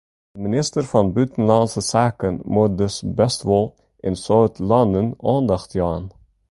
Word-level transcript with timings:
De 0.35 0.39
minister 0.45 0.83
fan 0.91 1.07
Bûtenlânske 1.15 1.81
Saken 1.91 2.35
moat 2.53 2.73
dus 2.79 2.95
bêst 3.17 3.41
wol 3.47 3.67
in 4.07 4.15
soad 4.25 4.53
lannen 4.69 5.07
oandacht 5.31 5.71
jaan. 5.79 6.05